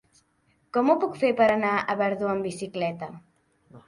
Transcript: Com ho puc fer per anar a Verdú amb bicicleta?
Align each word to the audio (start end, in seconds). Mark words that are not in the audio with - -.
Com 0.77 0.87
ho 0.87 0.95
puc 1.03 1.19
fer 1.23 1.29
per 1.41 1.47
anar 1.55 1.73
a 1.93 1.97
Verdú 1.99 2.31
amb 2.31 2.47
bicicleta? 2.47 3.11